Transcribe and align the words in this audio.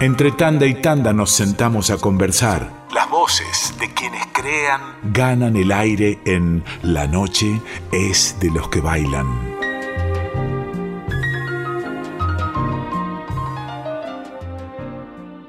Entre 0.00 0.32
tanda 0.32 0.66
y 0.66 0.74
tanda 0.74 1.12
nos 1.12 1.30
sentamos 1.30 1.88
a 1.90 1.98
conversar. 1.98 2.68
Las 2.92 3.08
voces 3.08 3.72
de 3.78 3.94
quienes 3.94 4.26
crean 4.32 4.80
ganan 5.04 5.56
el 5.56 5.70
aire 5.70 6.18
en 6.26 6.64
La 6.82 7.06
noche 7.06 7.60
es 7.92 8.36
de 8.40 8.50
los 8.50 8.68
que 8.68 8.80
bailan. 8.80 9.54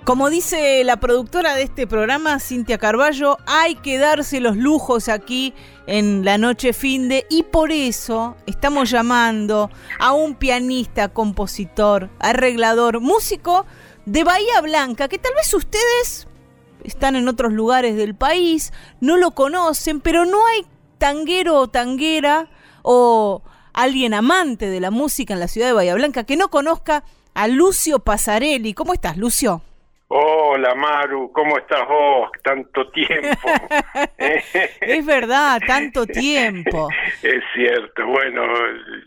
Como 0.05 0.30
dice 0.30 0.84
la 0.84 0.98
productora 0.98 1.55
de 1.55 1.64
este 1.64 1.88
programa, 1.88 2.39
Cintia 2.39 2.77
Carballo, 2.77 3.39
hay 3.48 3.73
que 3.73 3.98
darse 3.98 4.39
los 4.39 4.55
lujos 4.55 5.09
aquí 5.09 5.55
en 5.88 6.23
la 6.23 6.38
noche 6.38 6.73
finde 6.73 7.25
y 7.27 7.41
por 7.41 7.71
eso 7.71 8.36
estamos 8.46 8.91
llamando 8.91 9.71
a 10.00 10.14
un 10.14 10.36
pianista, 10.36 11.09
compositor, 11.09 12.12
arreglador, 12.20 13.00
músico 13.00 13.66
de 14.05 14.23
Bahía 14.23 14.61
Blanca, 14.61 15.07
que 15.07 15.18
tal 15.18 15.33
vez 15.33 15.54
ustedes 15.54 16.27
están 16.83 17.15
en 17.15 17.27
otros 17.27 17.51
lugares 17.54 17.95
del 17.95 18.15
país, 18.15 18.71
no 19.01 19.18
lo 19.18 19.31
conocen, 19.31 20.01
pero 20.01 20.25
no 20.25 20.45
hay 20.47 20.65
tanguero 20.97 21.59
o 21.59 21.68
tanguera 21.68 22.50
o 22.83 23.41
alguien 23.73 24.14
amante 24.14 24.69
de 24.69 24.79
la 24.79 24.91
música 24.91 25.33
en 25.33 25.39
la 25.39 25.47
ciudad 25.47 25.68
de 25.68 25.73
Bahía 25.73 25.95
Blanca 25.95 26.23
que 26.23 26.37
no 26.37 26.50
conozca 26.50 27.04
a 27.33 27.47
Lucio 27.47 28.00
Pasarelli. 28.00 28.73
¿Cómo 28.73 28.93
estás, 28.93 29.18
Lucio? 29.18 29.61
Hola 30.07 30.75
Maru, 30.75 31.32
¿cómo 31.32 31.57
estás 31.57 31.87
vos? 31.87 32.30
Tanto 32.44 32.91
tiempo. 32.91 33.50
es 34.17 35.05
verdad, 35.05 35.59
tanto 35.66 36.05
tiempo. 36.05 36.89
Es 37.23 37.44
cierto, 37.55 38.05
bueno, 38.05 38.44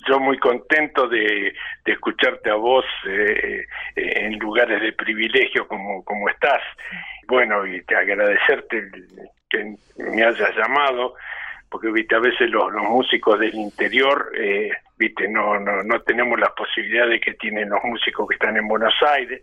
yo 0.08 0.18
muy 0.18 0.38
contento 0.38 1.06
de, 1.06 1.54
escucharte 1.84 2.50
a 2.50 2.56
vos 2.56 2.84
eh, 3.06 3.64
eh, 3.94 4.12
en 4.16 4.38
lugares 4.38 4.82
de 4.82 4.92
privilegio 4.92 5.68
como, 5.68 6.05
como 6.05 6.28
estás. 6.28 6.62
Bueno, 7.28 7.64
y 7.64 7.80
te 7.84 7.94
agradecerte 7.94 8.90
que 9.48 9.77
me 9.98 10.24
hayas 10.24 10.56
llamado, 10.56 11.14
porque 11.70 11.92
viste, 11.92 12.16
a 12.16 12.20
veces 12.20 12.50
los, 12.50 12.72
músicos 12.72 13.38
del 13.38 13.55
interior, 13.55 14.33
eh, 14.36 14.72
viste, 14.96 15.28
no, 15.28 15.60
no, 15.60 15.84
no 15.84 16.00
tenemos 16.00 16.40
las 16.40 16.50
posibilidades 16.52 17.20
que 17.20 17.34
tienen 17.34 17.68
los 17.70 17.84
músicos 17.84 18.28
que 18.28 18.34
están 18.34 18.56
en 18.56 18.66
Buenos 18.66 18.94
Aires 19.02 19.42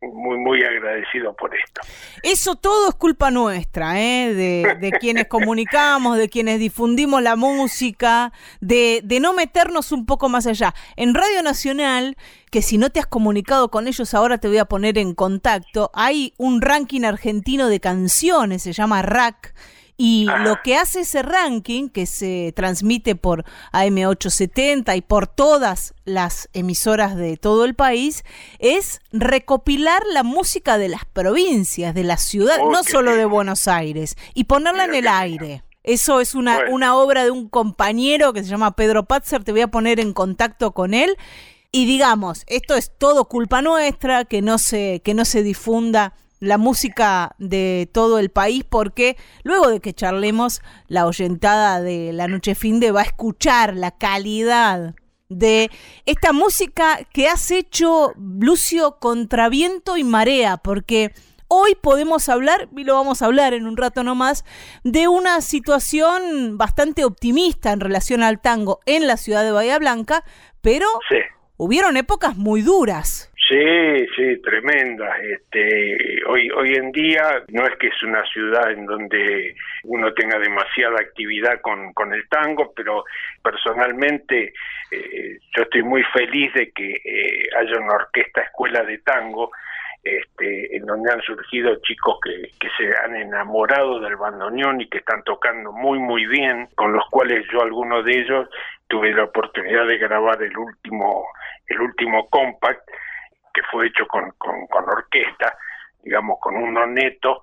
muy 0.00 0.38
muy 0.38 0.62
agradecido 0.62 1.34
por 1.34 1.54
esto. 1.54 1.80
Eso 2.22 2.54
todo 2.54 2.90
es 2.90 2.94
culpa 2.94 3.30
nuestra, 3.30 4.00
¿eh? 4.00 4.32
de, 4.34 4.92
quienes 5.00 5.26
comunicamos, 5.28 6.16
de 6.16 6.28
quienes 6.28 6.58
difundimos 6.58 7.22
la 7.22 7.36
música, 7.36 8.32
de, 8.60 9.00
de 9.04 9.20
no 9.20 9.32
meternos 9.32 9.92
un 9.92 10.06
poco 10.06 10.28
más 10.28 10.46
allá. 10.46 10.74
En 10.96 11.14
Radio 11.14 11.42
Nacional, 11.42 12.16
que 12.50 12.62
si 12.62 12.78
no 12.78 12.90
te 12.90 13.00
has 13.00 13.06
comunicado 13.06 13.70
con 13.70 13.88
ellos 13.88 14.14
ahora 14.14 14.38
te 14.38 14.48
voy 14.48 14.58
a 14.58 14.66
poner 14.66 14.98
en 14.98 15.14
contacto, 15.14 15.90
hay 15.94 16.32
un 16.36 16.60
ranking 16.62 17.02
argentino 17.02 17.68
de 17.68 17.80
canciones, 17.80 18.62
se 18.62 18.72
llama 18.72 19.02
RAC 19.02 19.54
y 20.00 20.26
lo 20.26 20.62
que 20.62 20.76
hace 20.76 21.00
ese 21.00 21.22
ranking, 21.22 21.88
que 21.88 22.06
se 22.06 22.52
transmite 22.54 23.16
por 23.16 23.44
AM870 23.72 24.96
y 24.96 25.00
por 25.00 25.26
todas 25.26 25.92
las 26.04 26.48
emisoras 26.52 27.16
de 27.16 27.36
todo 27.36 27.64
el 27.64 27.74
país, 27.74 28.24
es 28.60 29.00
recopilar 29.10 30.00
la 30.12 30.22
música 30.22 30.78
de 30.78 30.88
las 30.88 31.04
provincias, 31.04 31.96
de 31.96 32.04
la 32.04 32.16
ciudad, 32.16 32.58
no 32.70 32.84
solo 32.84 33.16
de 33.16 33.24
Buenos 33.24 33.66
Aires, 33.66 34.16
y 34.34 34.44
ponerla 34.44 34.84
en 34.84 34.94
el 34.94 35.08
aire. 35.08 35.64
Eso 35.82 36.20
es 36.20 36.36
una, 36.36 36.60
una 36.70 36.94
obra 36.94 37.24
de 37.24 37.32
un 37.32 37.48
compañero 37.48 38.32
que 38.32 38.44
se 38.44 38.50
llama 38.50 38.76
Pedro 38.76 39.04
Patzer, 39.04 39.42
te 39.42 39.50
voy 39.50 39.62
a 39.62 39.68
poner 39.68 39.98
en 39.98 40.12
contacto 40.12 40.74
con 40.74 40.94
él. 40.94 41.16
Y 41.72 41.86
digamos, 41.86 42.44
esto 42.46 42.76
es 42.76 42.96
todo 42.96 43.24
culpa 43.24 43.62
nuestra, 43.62 44.24
que 44.24 44.42
no 44.42 44.58
se, 44.58 45.02
que 45.04 45.14
no 45.14 45.24
se 45.24 45.42
difunda 45.42 46.14
la 46.40 46.58
música 46.58 47.34
de 47.38 47.88
todo 47.92 48.18
el 48.18 48.30
país 48.30 48.64
porque 48.64 49.16
luego 49.42 49.68
de 49.68 49.80
que 49.80 49.92
charlemos 49.92 50.62
la 50.86 51.06
oyentada 51.06 51.80
de 51.80 52.12
la 52.12 52.28
noche 52.28 52.54
finde 52.54 52.92
va 52.92 53.00
a 53.00 53.04
escuchar 53.04 53.74
la 53.74 53.90
calidad 53.90 54.94
de 55.28 55.70
esta 56.06 56.32
música 56.32 57.00
que 57.12 57.28
has 57.28 57.50
hecho 57.50 58.12
Lucio 58.16 58.98
contra 58.98 59.48
viento 59.48 59.96
y 59.96 60.04
marea 60.04 60.56
porque 60.56 61.12
hoy 61.48 61.74
podemos 61.74 62.28
hablar 62.28 62.68
y 62.76 62.84
lo 62.84 62.94
vamos 62.94 63.20
a 63.20 63.26
hablar 63.26 63.52
en 63.52 63.66
un 63.66 63.76
rato 63.76 64.04
nomás 64.04 64.44
de 64.84 65.08
una 65.08 65.40
situación 65.40 66.56
bastante 66.56 67.04
optimista 67.04 67.72
en 67.72 67.80
relación 67.80 68.22
al 68.22 68.40
tango 68.40 68.80
en 68.86 69.06
la 69.06 69.16
ciudad 69.16 69.42
de 69.42 69.52
Bahía 69.52 69.78
Blanca 69.78 70.24
pero 70.62 70.86
hubieron 71.56 71.96
épocas 71.96 72.36
muy 72.36 72.62
duras 72.62 73.27
Sí, 73.48 74.06
sí, 74.14 74.42
tremenda. 74.42 75.16
Este, 75.22 76.20
hoy, 76.26 76.50
hoy 76.50 76.74
en 76.74 76.92
día 76.92 77.42
no 77.48 77.64
es 77.64 77.76
que 77.78 77.86
es 77.86 78.02
una 78.02 78.22
ciudad 78.26 78.70
en 78.70 78.84
donde 78.84 79.54
uno 79.84 80.12
tenga 80.12 80.38
demasiada 80.38 80.96
actividad 81.00 81.58
con, 81.62 81.94
con 81.94 82.12
el 82.12 82.28
tango, 82.28 82.74
pero 82.76 83.04
personalmente 83.42 84.52
eh, 84.90 85.38
yo 85.56 85.62
estoy 85.62 85.82
muy 85.82 86.02
feliz 86.12 86.52
de 86.52 86.70
que 86.72 86.92
eh, 86.92 87.48
haya 87.58 87.78
una 87.78 87.94
orquesta 87.94 88.42
escuela 88.42 88.82
de 88.82 88.98
tango 88.98 89.50
este, 90.04 90.76
en 90.76 90.84
donde 90.84 91.10
han 91.10 91.22
surgido 91.22 91.74
chicos 91.82 92.18
que, 92.22 92.50
que 92.60 92.68
se 92.76 92.92
han 93.02 93.16
enamorado 93.16 93.98
del 94.00 94.16
bandoneón 94.16 94.82
y 94.82 94.90
que 94.90 94.98
están 94.98 95.22
tocando 95.24 95.72
muy 95.72 95.98
muy 95.98 96.26
bien, 96.26 96.68
con 96.74 96.92
los 96.92 97.04
cuales 97.10 97.46
yo 97.50 97.62
algunos 97.62 98.04
de 98.04 98.12
ellos 98.12 98.48
tuve 98.88 99.12
la 99.14 99.24
oportunidad 99.24 99.86
de 99.86 99.96
grabar 99.96 100.42
el 100.42 100.56
último 100.56 101.26
el 101.66 101.80
último 101.80 102.28
compact 102.28 102.86
que 103.52 103.62
fue 103.70 103.86
hecho 103.86 104.06
con, 104.06 104.30
con, 104.38 104.88
orquesta, 104.88 105.56
digamos, 106.02 106.38
con 106.40 106.56
uno 106.56 106.86
neto, 106.86 107.42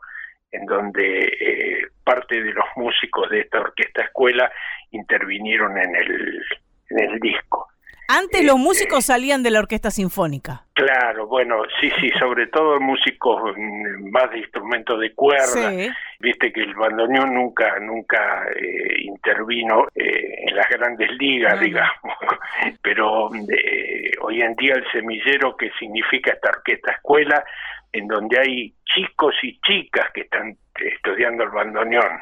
en 0.51 0.65
donde 0.65 1.19
eh, 1.25 1.87
parte 2.03 2.41
de 2.41 2.53
los 2.53 2.65
músicos 2.75 3.29
de 3.29 3.41
esta 3.41 3.59
orquesta 3.59 4.03
escuela 4.03 4.51
intervinieron 4.91 5.77
en 5.77 5.95
el, 5.95 6.45
en 6.89 6.99
el 6.99 7.19
disco. 7.19 7.67
Antes 8.07 8.45
los 8.45 8.57
músicos 8.57 9.05
salían 9.05 9.41
de 9.41 9.51
la 9.51 9.59
orquesta 9.59 9.89
sinfónica. 9.89 10.63
Claro, 10.73 11.25
bueno, 11.27 11.63
sí, 11.79 11.89
sí, 11.99 12.09
sobre 12.19 12.47
todo 12.47 12.79
músicos 12.79 13.55
mm, 13.57 14.11
más 14.11 14.29
de 14.31 14.39
instrumentos 14.39 14.99
de 14.99 15.13
cuerda. 15.13 15.71
Viste 16.19 16.51
que 16.51 16.61
el 16.61 16.75
bandoneón 16.75 17.33
nunca, 17.33 17.79
nunca 17.79 18.45
eh, 18.55 19.01
intervino 19.01 19.87
eh, 19.95 20.43
en 20.47 20.55
las 20.55 20.69
grandes 20.69 21.11
ligas, 21.17 21.59
digamos. 21.59 22.17
Pero 22.81 23.29
eh, 23.33 24.11
hoy 24.21 24.41
en 24.41 24.55
día 24.55 24.75
el 24.75 24.85
semillero 24.91 25.55
que 25.55 25.71
significa 25.79 26.33
esta 26.33 26.49
orquesta 26.49 26.91
escuela, 26.91 27.43
en 27.91 28.07
donde 28.07 28.39
hay 28.39 28.73
chicos 28.93 29.35
y 29.41 29.59
chicas 29.61 30.11
que 30.13 30.21
están 30.21 30.55
estudiando 30.75 31.43
el 31.43 31.49
bandoneón 31.49 32.21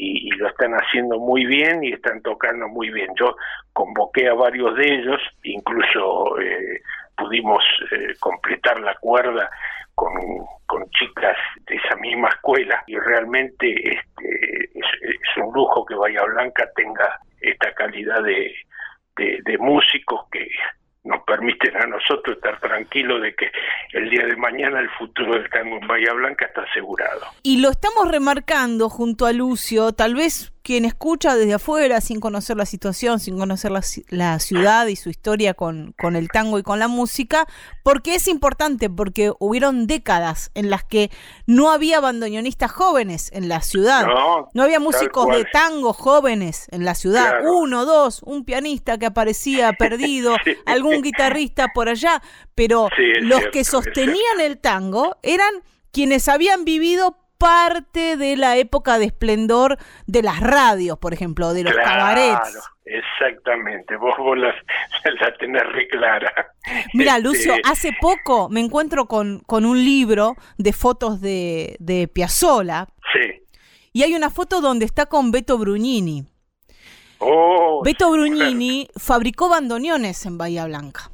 y, 0.00 0.30
lo 0.36 0.48
están 0.48 0.72
haciendo 0.72 1.18
muy 1.18 1.44
bien 1.44 1.84
y 1.84 1.92
están 1.92 2.22
tocando 2.22 2.68
muy 2.68 2.90
bien. 2.90 3.10
Yo 3.18 3.36
convoqué 3.72 4.28
a 4.28 4.34
varios 4.34 4.74
de 4.76 4.94
ellos, 4.94 5.20
incluso 5.42 6.40
eh, 6.40 6.80
pudimos 7.16 7.62
eh, 7.92 8.14
completar 8.18 8.80
la 8.80 8.94
cuerda 8.96 9.50
con, 9.94 10.12
con, 10.66 10.88
chicas 10.90 11.36
de 11.66 11.76
esa 11.76 11.96
misma 11.96 12.28
escuela 12.28 12.82
y 12.86 12.96
realmente 12.98 13.94
este, 13.94 14.70
es, 14.74 15.36
un 15.36 15.52
lujo 15.52 15.84
que 15.84 15.94
Bahía 15.94 16.22
Blanca 16.22 16.68
tenga 16.74 17.18
esta 17.40 17.72
calidad 17.74 18.22
de, 18.22 18.54
de 19.16 19.58
músicos 19.58 20.22
que 20.32 20.48
nos 21.04 21.22
permiten 21.24 21.76
a 21.76 21.86
nosotros 21.86 22.36
estar 22.36 22.60
tranquilos 22.60 23.22
de 23.22 23.34
que 23.34 23.50
el 23.92 24.10
día 24.10 24.26
de 24.26 24.36
mañana 24.36 24.80
el 24.80 24.90
futuro 24.90 25.34
del 25.34 25.48
tango 25.48 25.78
en 25.78 25.86
Bahía 25.86 26.12
Blanca 26.12 26.46
está 26.46 26.62
asegurado. 26.62 27.26
Y 27.42 27.60
lo 27.60 27.70
estamos 27.70 28.10
remarcando 28.10 28.88
junto 28.88 29.26
a 29.26 29.32
Lucio, 29.32 29.92
tal 29.92 30.14
vez 30.14 30.52
quien 30.62 30.84
escucha 30.84 31.36
desde 31.36 31.54
afuera, 31.54 32.00
sin 32.00 32.20
conocer 32.20 32.56
la 32.56 32.66
situación, 32.66 33.18
sin 33.18 33.38
conocer 33.38 33.72
la, 33.72 34.38
ciudad 34.38 34.86
y 34.86 34.96
su 34.96 35.08
historia 35.08 35.54
con, 35.54 35.94
con, 35.98 36.16
el 36.16 36.28
tango 36.28 36.58
y 36.58 36.62
con 36.62 36.78
la 36.78 36.88
música, 36.88 37.46
porque 37.82 38.14
es 38.14 38.28
importante, 38.28 38.90
porque 38.90 39.32
hubieron 39.38 39.86
décadas 39.86 40.50
en 40.54 40.68
las 40.68 40.84
que 40.84 41.10
no 41.46 41.70
había 41.70 42.00
bandoneonistas 42.00 42.70
jóvenes 42.70 43.30
en 43.32 43.48
la 43.48 43.62
ciudad, 43.62 44.06
no, 44.52 44.62
había 44.62 44.80
músicos 44.80 45.28
de 45.28 45.44
tango 45.44 45.92
jóvenes 45.92 46.66
en 46.70 46.84
la 46.84 46.94
ciudad, 46.94 47.40
uno, 47.44 47.86
dos, 47.86 48.22
un 48.24 48.44
pianista 48.44 48.98
que 48.98 49.06
aparecía 49.06 49.72
perdido, 49.78 50.36
algún 50.66 51.00
guitarrista 51.02 51.68
por 51.74 51.88
allá, 51.88 52.22
pero 52.54 52.88
los 53.22 53.42
que 53.52 53.64
sostenían 53.64 54.40
el 54.40 54.58
tango 54.58 55.16
eran 55.22 55.62
quienes 55.92 56.28
habían 56.28 56.64
vivido 56.64 57.16
parte 57.40 58.18
de 58.18 58.36
la 58.36 58.58
época 58.58 58.98
de 58.98 59.06
esplendor 59.06 59.78
de 60.06 60.22
las 60.22 60.40
radios, 60.40 60.98
por 60.98 61.14
ejemplo, 61.14 61.54
de 61.54 61.64
los 61.64 61.74
cabarets. 61.74 62.58
Exactamente, 62.84 63.96
vos, 63.96 64.14
vos 64.18 64.36
la, 64.38 64.52
tenés 65.38 65.62
re 65.72 65.88
clara. 65.88 66.52
Mira, 66.92 67.16
este, 67.16 67.22
Lucio, 67.22 67.54
hace 67.64 67.92
poco 67.98 68.50
me 68.50 68.60
encuentro 68.60 69.06
con, 69.06 69.40
con 69.46 69.64
un 69.64 69.82
libro 69.82 70.36
de 70.58 70.72
fotos 70.74 71.22
de, 71.22 71.76
de 71.80 72.08
Piazzola. 72.08 72.88
Sí. 73.14 73.42
Y 73.94 74.02
hay 74.02 74.14
una 74.14 74.28
foto 74.28 74.60
donde 74.60 74.84
está 74.84 75.06
con 75.06 75.30
Beto 75.30 75.56
Brugnini. 75.56 76.26
Oh, 77.20 77.82
Beto 77.82 78.10
Brugnini 78.10 78.88
fabricó 78.96 79.48
bandoneones 79.48 80.26
en 80.26 80.36
Bahía 80.36 80.66
Blanca. 80.66 81.10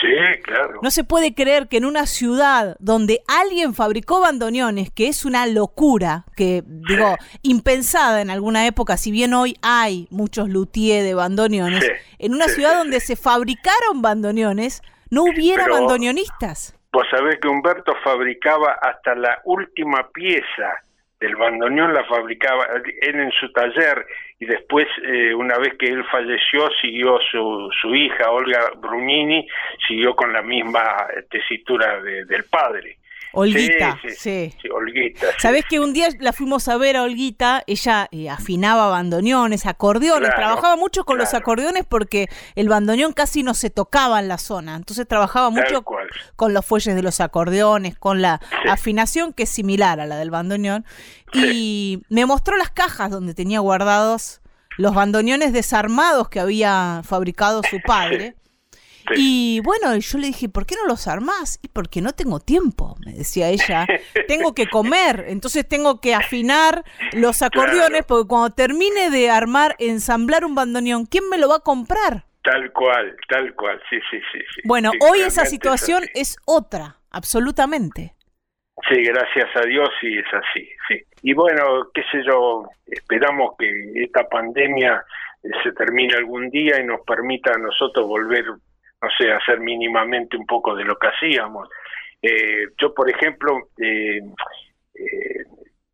Sí, 0.00 0.42
claro. 0.42 0.80
No 0.82 0.90
se 0.90 1.04
puede 1.04 1.34
creer 1.34 1.68
que 1.68 1.76
en 1.76 1.84
una 1.84 2.06
ciudad 2.06 2.76
donde 2.78 3.20
alguien 3.28 3.74
fabricó 3.74 4.20
bandoneones, 4.20 4.90
que 4.90 5.08
es 5.08 5.24
una 5.24 5.46
locura, 5.46 6.24
que 6.36 6.62
digo, 6.64 7.16
impensada 7.42 8.22
en 8.22 8.30
alguna 8.30 8.66
época, 8.66 8.96
si 8.96 9.10
bien 9.10 9.34
hoy 9.34 9.56
hay 9.62 10.06
muchos 10.10 10.48
luthiers 10.48 11.04
de 11.04 11.14
bandoneones, 11.14 11.86
en 12.18 12.32
una 12.34 12.48
ciudad 12.48 12.76
donde 12.76 13.00
se 13.00 13.16
fabricaron 13.16 14.00
bandoneones, 14.00 14.82
no 15.10 15.24
hubiera 15.24 15.68
bandoneonistas. 15.68 16.76
Vos 16.92 17.06
sabés 17.10 17.38
que 17.40 17.48
Humberto 17.48 17.94
fabricaba 18.02 18.72
hasta 18.80 19.14
la 19.14 19.40
última 19.44 20.08
pieza 20.12 20.82
del 21.20 21.36
bandoneón 21.36 21.92
la 21.92 22.04
fabricaba 22.04 22.66
él 23.02 23.20
en 23.20 23.30
su 23.32 23.52
taller 23.52 24.06
y 24.40 24.46
después 24.46 24.88
eh, 25.04 25.34
una 25.34 25.58
vez 25.58 25.74
que 25.78 25.86
él 25.86 26.02
falleció 26.10 26.70
siguió 26.80 27.18
su, 27.30 27.70
su 27.80 27.94
hija 27.94 28.30
Olga 28.30 28.70
Brunini 28.78 29.46
siguió 29.86 30.16
con 30.16 30.32
la 30.32 30.42
misma 30.42 31.06
tesitura 31.30 32.00
del 32.00 32.44
padre 32.44 32.96
Olguita, 33.32 33.98
sí. 34.16 34.52
sí. 34.60 34.68
Olguita. 34.68 35.26
Sabés 35.38 35.64
que 35.68 35.80
un 35.80 35.92
día 35.92 36.08
la 36.18 36.32
fuimos 36.32 36.68
a 36.68 36.76
ver 36.76 36.96
a 36.96 37.02
Olguita, 37.02 37.62
ella 37.66 38.08
eh, 38.10 38.28
afinaba 38.28 38.88
bandoneones, 38.88 39.66
acordeones, 39.66 40.34
trabajaba 40.34 40.76
mucho 40.76 41.04
con 41.04 41.18
los 41.18 41.34
acordeones 41.34 41.84
porque 41.88 42.28
el 42.54 42.68
bandoneón 42.68 43.12
casi 43.12 43.42
no 43.42 43.54
se 43.54 43.70
tocaba 43.70 44.20
en 44.20 44.28
la 44.28 44.38
zona, 44.38 44.76
entonces 44.76 45.06
trabajaba 45.06 45.50
mucho 45.50 45.84
con 46.36 46.54
los 46.54 46.66
fuelles 46.66 46.94
de 46.94 47.02
los 47.02 47.20
acordeones, 47.20 47.96
con 47.98 48.22
la 48.22 48.40
afinación 48.68 49.32
que 49.32 49.44
es 49.44 49.50
similar 49.50 50.00
a 50.00 50.06
la 50.06 50.16
del 50.16 50.30
bandoneón, 50.30 50.84
y 51.32 52.02
me 52.08 52.26
mostró 52.26 52.56
las 52.56 52.70
cajas 52.70 53.10
donde 53.10 53.34
tenía 53.34 53.60
guardados 53.60 54.40
los 54.76 54.94
bandoneones 54.94 55.52
desarmados 55.52 56.28
que 56.28 56.40
había 56.40 57.02
fabricado 57.04 57.62
su 57.68 57.80
padre. 57.86 58.34
Y 59.16 59.60
bueno, 59.60 59.96
yo 59.96 60.18
le 60.18 60.28
dije, 60.28 60.48
¿por 60.48 60.66
qué 60.66 60.74
no 60.76 60.86
los 60.86 61.08
armás? 61.08 61.58
Y 61.62 61.68
porque 61.68 62.00
no 62.00 62.12
tengo 62.12 62.40
tiempo, 62.40 62.96
me 63.04 63.12
decía 63.12 63.48
ella. 63.48 63.86
tengo 64.28 64.54
que 64.54 64.68
comer, 64.68 65.24
entonces 65.28 65.66
tengo 65.66 66.00
que 66.00 66.14
afinar 66.14 66.84
los 67.12 67.42
acordeones, 67.42 68.04
porque 68.04 68.28
cuando 68.28 68.50
termine 68.50 69.10
de 69.10 69.30
armar, 69.30 69.76
ensamblar 69.78 70.44
un 70.44 70.54
bandoneón, 70.54 71.06
¿quién 71.06 71.28
me 71.28 71.38
lo 71.38 71.48
va 71.48 71.56
a 71.56 71.60
comprar? 71.60 72.24
Tal 72.42 72.72
cual, 72.72 73.16
tal 73.28 73.54
cual, 73.54 73.80
sí, 73.90 73.98
sí, 74.10 74.18
sí. 74.32 74.60
bueno, 74.64 74.92
hoy 75.00 75.20
esa 75.20 75.44
situación 75.44 76.04
es, 76.14 76.38
otra, 76.46 76.96
absolutamente. 77.10 78.14
Sí, 78.88 79.02
gracias 79.02 79.54
a 79.56 79.66
Dios 79.66 79.90
sí 80.00 80.16
es 80.16 80.24
así, 80.32 80.68
sí. 80.88 81.02
Y 81.22 81.34
bueno, 81.34 81.90
qué 81.92 82.02
sé 82.10 82.22
yo, 82.26 82.66
esperamos 82.86 83.56
que 83.58 83.68
esta 83.96 84.26
pandemia 84.26 85.04
eh, 85.42 85.48
se 85.62 85.72
termine 85.72 86.14
algún 86.14 86.48
día 86.48 86.80
y 86.80 86.84
nos 86.84 87.00
permita 87.02 87.52
a 87.52 87.58
nosotros 87.58 88.06
volver 88.06 88.44
no 89.02 89.08
sé, 89.18 89.32
hacer 89.32 89.60
mínimamente 89.60 90.36
un 90.36 90.46
poco 90.46 90.74
de 90.74 90.84
lo 90.84 90.96
que 90.98 91.08
hacíamos. 91.08 91.68
Eh, 92.22 92.66
yo, 92.78 92.92
por 92.92 93.08
ejemplo, 93.08 93.70
eh, 93.78 94.20
eh, 94.94 95.44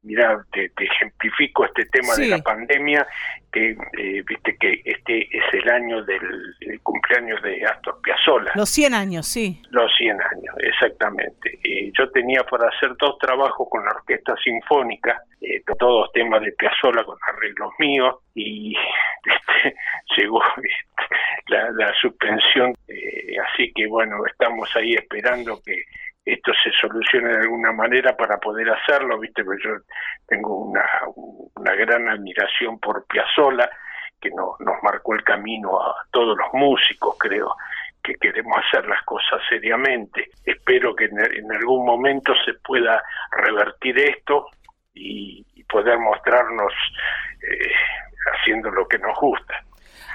mira, 0.06 0.44
te, 0.52 0.70
ejemplifico 0.78 1.64
este 1.66 1.84
tema 1.86 2.14
de 2.16 2.28
la 2.28 2.38
pandemia, 2.38 3.06
que 3.52 3.70
eh, 3.70 4.22
viste 4.26 4.56
que 4.58 4.82
este 4.84 5.28
es 5.36 5.44
el 5.52 5.68
año 5.68 6.02
del, 6.04 6.80
cumpleaños 6.82 7.42
de 7.42 7.64
Astor 7.64 8.00
Piazzolla. 8.02 8.52
Los 8.54 8.70
100 8.70 8.94
años, 8.94 9.26
sí. 9.26 9.60
Los 9.70 9.90
100 9.96 10.12
años, 10.12 10.54
exactamente. 10.58 11.58
Yo 11.98 12.10
tenía 12.10 12.44
para 12.44 12.68
hacer 12.68 12.90
dos 12.98 13.18
trabajos 13.18 13.68
con 13.70 13.84
la 13.84 13.90
Orquesta 13.92 14.34
Sinfónica, 14.42 15.22
todos 15.78 16.12
temas 16.12 16.40
de 16.42 16.52
Piazzolla 16.52 17.04
con 17.04 17.18
arreglos 17.26 17.72
míos, 17.78 18.16
y 18.34 18.74
este, 19.24 19.74
llegó 20.16 20.40
la, 21.48 21.92
suspensión, 22.00 22.74
eh, 22.88 23.36
así 23.46 23.72
que 23.74 23.86
bueno, 23.86 24.16
estamos 24.26 24.68
ahí 24.76 24.94
esperando 24.94 25.60
que 25.64 25.84
esto 26.26 26.50
se 26.62 26.72
solucione 26.72 27.28
de 27.28 27.42
alguna 27.42 27.72
manera 27.72 28.16
para 28.16 28.38
poder 28.38 28.68
hacerlo, 28.68 29.18
viste, 29.20 29.44
pero 29.44 29.58
yo 29.62 29.84
tengo 30.26 30.56
una, 30.56 30.84
una 31.54 31.74
gran 31.76 32.08
admiración 32.08 32.80
por 32.80 33.06
Piazzolla, 33.06 33.70
que 34.20 34.30
no, 34.30 34.56
nos 34.58 34.82
marcó 34.82 35.14
el 35.14 35.22
camino 35.22 35.80
a 35.80 35.94
todos 36.10 36.36
los 36.36 36.48
músicos, 36.52 37.16
creo 37.18 37.54
que 38.02 38.14
queremos 38.14 38.56
hacer 38.56 38.88
las 38.88 39.02
cosas 39.04 39.40
seriamente. 39.48 40.30
Espero 40.44 40.96
que 40.96 41.04
en, 41.04 41.52
algún 41.52 41.86
momento 41.86 42.32
se 42.44 42.54
pueda 42.54 43.00
revertir 43.30 43.96
esto 43.98 44.48
y, 44.94 45.44
poder 45.68 45.98
mostrarnos 45.98 46.72
eh, 47.42 47.72
haciendo 48.32 48.70
lo 48.70 48.86
que 48.86 48.98
nos 48.98 49.18
gusta. 49.18 49.64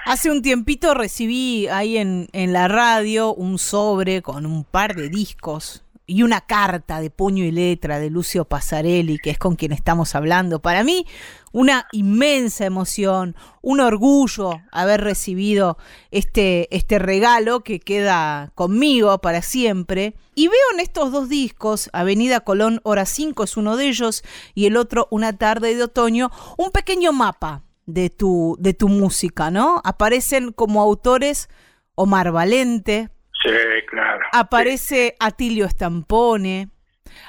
Hace 0.05 0.31
un 0.31 0.41
tiempito 0.41 0.93
recibí 0.93 1.67
ahí 1.67 1.97
en, 1.97 2.27
en 2.31 2.53
la 2.53 2.69
radio 2.69 3.33
un 3.33 3.57
sobre 3.57 4.21
con 4.21 4.45
un 4.45 4.63
par 4.63 4.95
de 4.95 5.09
discos 5.09 5.81
y 6.06 6.24
una 6.24 6.42
carta 6.42 7.00
de 7.00 7.09
puño 7.09 7.44
y 7.44 7.51
letra 7.51 8.00
de 8.00 8.09
Lucio 8.09 8.45
Pasarelli, 8.45 9.18
que 9.18 9.30
es 9.30 9.38
con 9.38 9.56
quien 9.56 9.71
estamos 9.71 10.15
hablando. 10.15 10.62
Para 10.62 10.83
mí, 10.83 11.06
una 11.51 11.88
inmensa 11.92 12.65
emoción, 12.65 13.36
un 13.62 13.80
orgullo 13.80 14.62
haber 14.71 15.01
recibido 15.01 15.77
este, 16.12 16.75
este 16.75 17.00
regalo 17.00 17.62
que 17.62 17.80
queda 17.80 18.51
conmigo 18.56 19.18
para 19.19 19.42
siempre. 19.42 20.15
Y 20.36 20.48
veo 20.48 20.71
en 20.74 20.80
estos 20.80 21.12
dos 21.12 21.30
discos, 21.30 21.89
Avenida 21.94 22.42
Colón 22.42 22.81
Hora 22.83 23.06
5 23.06 23.44
es 23.44 23.57
uno 23.57 23.77
de 23.77 23.88
ellos, 23.88 24.24
y 24.54 24.65
el 24.65 24.77
otro 24.77 25.07
Una 25.12 25.38
tarde 25.38 25.75
de 25.75 25.83
otoño, 25.83 26.31
un 26.57 26.71
pequeño 26.71 27.12
mapa 27.13 27.63
de 27.86 28.09
tu, 28.09 28.56
de 28.59 28.74
tu 28.74 28.88
música, 28.88 29.51
¿no? 29.51 29.81
Aparecen 29.83 30.51
como 30.51 30.81
autores 30.81 31.50
Omar 31.95 32.31
Valente. 32.31 33.09
Sí, 33.43 33.85
claro. 33.88 34.21
Aparece 34.31 35.15
Atilio 35.19 35.67
Stampone. 35.67 36.69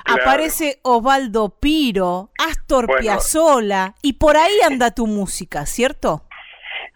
Aparece 0.04 0.78
Osvaldo 0.82 1.58
Piro, 1.58 2.30
Astor 2.38 2.86
Piazzolla, 3.00 3.94
y 4.00 4.12
por 4.12 4.36
ahí 4.36 4.60
anda 4.64 4.92
tu 4.92 5.08
música, 5.08 5.66
¿cierto? 5.66 6.22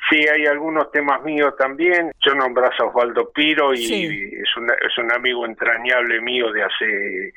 Sí, 0.09 0.19
hay 0.19 0.47
algunos 0.47 0.93
temas 0.93 1.21
míos 1.23 1.55
también. 1.59 2.13
Yo 2.25 2.35
nombras 2.35 2.79
a 2.79 2.85
Osvaldo 2.85 3.33
Piro 3.33 3.75
y 3.75 3.85
es, 3.85 4.57
un, 4.57 4.71
es 4.71 4.99
un 4.99 5.13
amigo 5.13 5.45
entrañable 5.45 6.21
mío 6.21 6.53
de 6.53 6.63
hace 6.63 7.33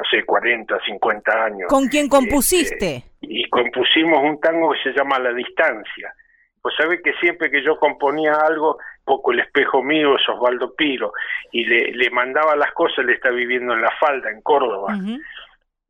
no 0.00 0.04
sé, 0.10 0.24
40, 0.24 0.78
50 0.86 1.44
años. 1.44 1.68
¿Con 1.68 1.88
quién 1.88 2.08
compusiste? 2.08 2.96
Este, 2.96 3.10
y 3.20 3.48
compusimos 3.50 4.22
un 4.22 4.40
tango 4.40 4.72
que 4.72 4.90
se 4.90 4.96
llama 4.96 5.18
La 5.18 5.32
Distancia. 5.32 6.14
Pues 6.62 6.74
sabe 6.76 7.02
que 7.02 7.12
siempre 7.20 7.50
que 7.50 7.62
yo 7.62 7.78
componía 7.78 8.32
algo, 8.34 8.78
poco 9.04 9.32
el 9.32 9.40
espejo 9.40 9.82
mío 9.82 10.16
es 10.16 10.28
Osvaldo 10.28 10.74
Piro, 10.74 11.12
y 11.52 11.64
le, 11.64 11.92
le 11.92 12.10
mandaba 12.10 12.56
las 12.56 12.72
cosas, 12.72 13.04
le 13.04 13.14
está 13.14 13.30
viviendo 13.30 13.74
en 13.74 13.82
La 13.82 13.90
Falda, 13.98 14.30
en 14.30 14.42
Córdoba. 14.42 14.96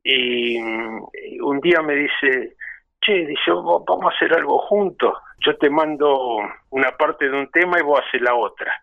y, 0.03 0.57
un 0.59 1.59
día 1.61 1.81
me 1.81 1.95
dice, 1.95 2.55
che, 3.01 3.25
dice, 3.25 3.51
vamos 3.51 4.05
a 4.05 4.15
hacer 4.15 4.33
algo 4.33 4.59
juntos, 4.59 5.13
yo 5.45 5.57
te 5.57 5.69
mando 5.69 6.39
una 6.69 6.91
parte 6.91 7.29
de 7.29 7.37
un 7.37 7.49
tema 7.49 7.79
y 7.79 7.83
vos 7.83 7.99
haces 7.99 8.21
la 8.21 8.35
otra. 8.35 8.73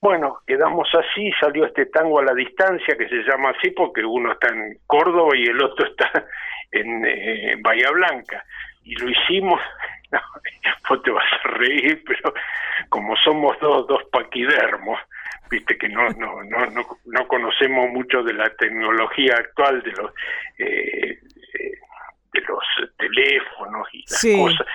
Bueno, 0.00 0.38
quedamos 0.46 0.88
así, 0.94 1.30
salió 1.40 1.64
este 1.64 1.86
tango 1.86 2.20
a 2.20 2.24
la 2.24 2.34
distancia 2.34 2.96
que 2.96 3.08
se 3.08 3.22
llama 3.22 3.50
así 3.50 3.70
porque 3.70 4.04
uno 4.04 4.32
está 4.32 4.48
en 4.48 4.78
Córdoba 4.86 5.36
y 5.36 5.44
el 5.44 5.60
otro 5.62 5.86
está 5.90 6.26
en, 6.70 7.04
eh, 7.06 7.56
Bahía 7.60 7.90
Blanca. 7.90 8.44
Y 8.84 8.94
lo 8.94 9.08
hicimos, 9.08 9.60
vos 10.88 11.02
te 11.02 11.10
vas 11.10 11.24
a 11.44 11.48
reír, 11.48 12.02
pero 12.06 12.34
como 12.88 13.16
somos 13.16 13.58
dos, 13.60 13.86
dos 13.86 14.02
paquidermos, 14.12 14.98
viste 15.50 15.76
que 15.78 15.88
no, 15.88 16.08
no, 16.10 16.42
no, 16.44 16.66
no, 16.66 16.86
no 17.04 17.28
conocemos 17.28 17.90
mucho 17.90 18.22
de 18.22 18.34
la 18.34 18.48
tecnología 18.50 19.34
actual, 19.36 19.82
de 19.82 19.92
los, 19.92 20.10
eh, 20.58 21.18
eh, 21.54 21.72
de 22.32 22.40
los 22.48 22.64
teléfonos 22.98 23.88
y 23.92 24.04
las 24.08 24.26
cosas. 24.36 24.66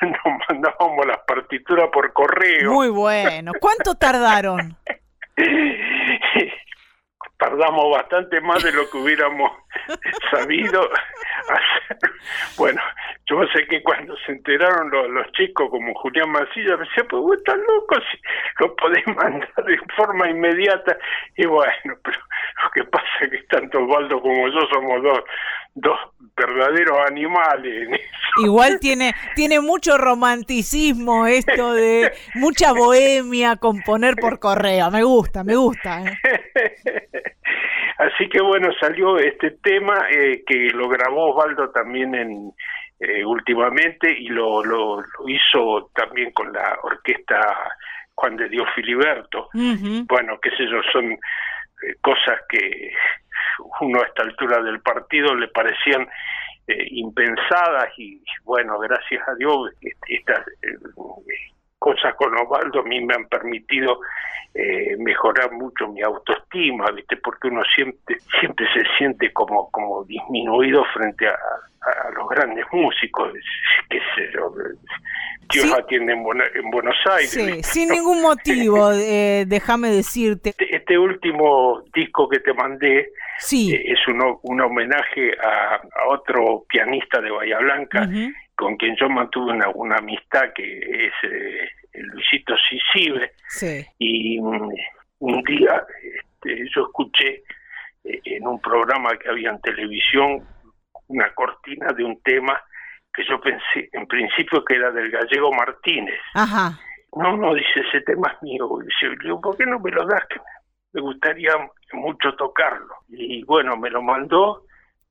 Nos 0.02 0.48
mandábamos 0.48 1.06
las 1.06 1.18
partituras 1.26 1.88
por 1.90 2.12
correo. 2.12 2.70
Muy 2.70 2.88
bueno. 2.88 3.52
¿Cuánto 3.60 3.94
tardaron? 3.94 4.76
Tardamos 7.38 7.90
bastante 7.90 8.40
más 8.40 8.62
de 8.62 8.72
lo 8.72 8.88
que 8.88 8.96
hubiéramos 8.96 9.50
sabido 10.30 10.88
hacer. 11.48 12.10
Bueno, 12.56 12.80
yo 13.26 13.46
sé 13.48 13.66
que 13.66 13.82
cuando 13.82 14.16
se 14.24 14.32
enteraron 14.32 14.90
los, 14.90 15.30
chicos 15.32 15.68
como 15.70 15.94
Julián 15.94 16.30
Mancilla, 16.30 16.76
me 16.76 16.86
decía, 16.86 17.04
pues 17.08 17.22
vos 17.22 17.36
estás 17.36 17.58
loco, 17.58 17.96
si 18.10 18.18
lo 18.60 18.74
podés 18.76 19.06
mandar 19.08 19.64
de 19.64 19.78
forma 19.96 20.30
inmediata. 20.30 20.96
Y 21.36 21.46
bueno, 21.46 21.94
pero 22.02 22.18
lo 22.62 22.70
que 22.70 22.84
pasa 22.84 23.06
es 23.22 23.30
que 23.30 23.42
tanto 23.48 23.82
Osvaldo 23.84 24.20
como 24.20 24.48
yo 24.48 24.60
somos 24.72 25.02
dos, 25.02 25.20
dos 25.76 25.98
verdaderos 26.36 26.98
animales. 27.08 28.00
Igual 28.42 28.80
tiene, 28.80 29.14
tiene 29.34 29.60
mucho 29.60 29.96
romanticismo 29.96 31.26
esto 31.26 31.72
de 31.74 32.12
mucha 32.34 32.72
bohemia 32.72 33.56
componer 33.56 34.16
por 34.16 34.38
correo. 34.38 34.90
Me 34.90 35.02
gusta, 35.04 35.44
me 35.44 35.54
gusta. 35.54 36.02
¿eh? 36.02 36.18
Así 37.98 38.28
que 38.28 38.40
bueno, 38.42 38.68
salió 38.78 39.18
este 39.18 39.52
tema 39.62 40.06
eh, 40.10 40.42
que 40.46 40.70
lo 40.74 40.88
grabó 40.88 41.34
Osvaldo 41.34 41.70
también 41.70 42.14
en 42.14 42.52
eh, 42.98 43.24
últimamente 43.24 44.10
y 44.10 44.28
lo, 44.28 44.64
lo, 44.64 45.02
hizo 45.26 45.90
también 45.94 46.30
con 46.32 46.52
la 46.52 46.78
orquesta 46.82 47.38
Juan 48.14 48.36
de 48.36 48.48
Dios 48.48 48.66
Filiberto. 48.74 49.48
Bueno, 49.52 50.38
qué 50.40 50.50
sé 50.50 50.66
yo, 50.70 50.82
son 50.92 51.12
eh, 51.12 51.94
cosas 52.00 52.40
que 52.48 52.92
uno 53.80 54.00
a 54.00 54.06
esta 54.06 54.22
altura 54.22 54.62
del 54.62 54.80
partido 54.80 55.34
le 55.34 55.48
parecían 55.48 56.08
eh, 56.66 56.88
impensadas 56.90 57.90
y 57.98 58.22
bueno, 58.44 58.78
gracias 58.78 59.26
a 59.28 59.34
Dios 59.34 59.70
este, 59.80 60.14
estas 60.16 60.44
cosas 61.78 62.14
con 62.16 62.36
Osvaldo 62.36 62.80
a 62.80 62.84
mí 62.84 63.00
me 63.00 63.14
han 63.14 63.26
permitido 63.28 64.00
eh, 64.54 64.96
mejorar 64.98 65.52
mucho 65.52 65.86
mi 65.88 66.00
autoestima, 66.00 66.90
¿viste? 66.90 67.16
Porque 67.18 67.48
uno 67.48 67.62
siempre, 67.74 68.16
siempre 68.40 68.66
se 68.72 68.82
siente 68.96 69.30
como, 69.32 69.70
como 69.70 70.04
disminuido 70.04 70.82
frente 70.94 71.28
a, 71.28 71.36
los 72.16 72.28
grandes 72.28 72.64
músicos, 72.72 73.32
qué 73.88 73.98
sé 73.98 74.28
yo. 74.34 74.52
Dios 75.52 75.72
atiende 75.78 76.14
en, 76.14 76.70
Buenos 76.70 76.96
Aires. 77.08 77.30
Sí, 77.30 77.62
sin 77.62 77.90
ningún 77.90 78.22
motivo, 78.22 78.90
eh, 78.94 79.44
déjame 79.46 79.90
decirte. 79.90 80.50
Este, 80.50 80.74
este, 80.74 80.98
último 80.98 81.82
disco 81.94 82.28
que 82.28 82.40
te 82.40 82.52
mandé 82.54 83.10
sí. 83.38 83.72
Eh, 83.72 83.92
es 83.92 84.00
un, 84.08 84.60
homenaje 84.60 85.32
a, 85.40 85.80
otro 86.08 86.64
pianista 86.68 87.20
de 87.20 87.30
Bahía 87.30 87.58
Blanca, 87.58 88.08
con 88.56 88.76
quien 88.76 88.96
yo 88.96 89.08
mantuve 89.08 89.52
una, 89.52 89.68
una 89.68 89.96
amistad 89.96 90.52
que 90.54 90.78
es 90.78 91.12
eh, 91.22 91.68
Luisito 91.92 92.54
Sisibe. 92.56 93.32
Y 93.98 94.40
mm, 94.40 94.70
un 95.20 95.42
día 95.42 95.84
este, 96.02 96.66
yo 96.74 96.86
escuché 96.86 97.42
eh, 98.04 98.20
en 98.24 98.46
un 98.46 98.60
programa 98.60 99.16
que 99.18 99.28
había 99.28 99.50
en 99.50 99.60
televisión 99.60 100.46
una 101.08 101.32
cortina 101.34 101.92
de 101.92 102.04
un 102.04 102.20
tema 102.22 102.60
que 103.12 103.24
yo 103.24 103.40
pensé 103.40 103.88
en 103.92 104.06
principio 104.06 104.64
que 104.64 104.74
era 104.74 104.90
del 104.90 105.10
gallego 105.10 105.52
Martínez. 105.52 106.20
Ajá. 106.34 106.78
No, 107.14 107.36
no, 107.36 107.54
dice, 107.54 107.80
ese 107.88 108.00
tema 108.02 108.32
es 108.34 108.42
mío. 108.42 108.68
Dice, 108.82 109.14
yo, 109.24 109.40
¿por 109.40 109.56
qué 109.56 109.64
no 109.64 109.78
me 109.78 109.90
lo 109.90 110.04
das? 110.06 110.26
Que 110.28 110.38
me 110.92 111.00
gustaría 111.00 111.52
mucho 111.92 112.34
tocarlo. 112.34 112.94
Y 113.08 113.42
bueno, 113.44 113.76
me 113.76 113.90
lo 113.90 114.02
mandó 114.02 114.64